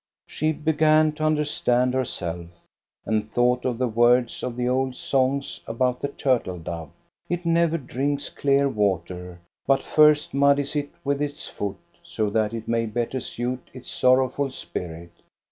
She 0.25 0.51
began 0.51 1.11
to 1.11 1.23
understand 1.23 1.93
herself, 1.93 2.47
and 3.05 3.31
thought 3.31 3.65
of 3.65 3.77
the 3.77 3.87
words 3.87 4.41
of 4.41 4.55
the 4.55 4.67
old 4.67 4.95
songs 4.95 5.61
about 5.67 6.01
the 6.01 6.07
turtle 6.07 6.57
dove. 6.57 6.89
It 7.29 7.45
never 7.45 7.77
drinks 7.77 8.27
clear 8.31 8.67
water, 8.67 9.41
but 9.67 9.83
first 9.83 10.33
muddies 10.33 10.75
it 10.75 10.89
with 11.03 11.21
its 11.21 11.47
foot 11.47 11.77
so 12.01 12.31
that 12.31 12.51
it 12.51 12.67
may 12.67 12.87
better 12.87 13.19
suit 13.19 13.69
its 13.75 13.91
sorrowful 13.91 14.49
spirit. 14.49 15.11